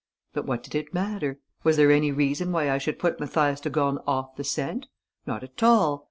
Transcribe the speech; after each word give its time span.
But 0.33 0.47
what 0.47 0.63
did 0.63 0.73
it 0.73 0.95
matter? 0.95 1.37
Was 1.63 1.77
there 1.77 1.91
any 1.91 2.11
reason 2.11 2.51
why 2.51 2.71
I 2.71 2.79
should 2.79 2.97
put 2.97 3.19
Mathias 3.19 3.61
de 3.61 3.69
Gorne 3.69 3.99
off 4.07 4.35
the 4.35 4.43
scent? 4.43 4.87
Not 5.27 5.43
at 5.43 5.61
all. 5.61 5.99